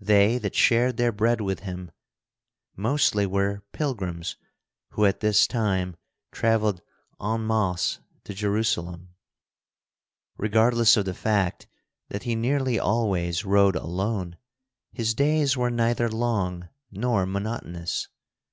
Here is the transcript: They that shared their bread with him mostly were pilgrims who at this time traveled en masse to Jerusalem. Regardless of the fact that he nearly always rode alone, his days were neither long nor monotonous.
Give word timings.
They 0.00 0.36
that 0.38 0.56
shared 0.56 0.96
their 0.96 1.12
bread 1.12 1.40
with 1.40 1.60
him 1.60 1.92
mostly 2.74 3.24
were 3.24 3.62
pilgrims 3.70 4.36
who 4.94 5.04
at 5.04 5.20
this 5.20 5.46
time 5.46 5.94
traveled 6.32 6.82
en 7.22 7.46
masse 7.46 8.00
to 8.24 8.34
Jerusalem. 8.34 9.14
Regardless 10.36 10.96
of 10.96 11.04
the 11.04 11.14
fact 11.14 11.68
that 12.08 12.24
he 12.24 12.34
nearly 12.34 12.80
always 12.80 13.44
rode 13.44 13.76
alone, 13.76 14.38
his 14.90 15.14
days 15.14 15.56
were 15.56 15.70
neither 15.70 16.08
long 16.08 16.68
nor 16.90 17.24
monotonous. 17.24 18.08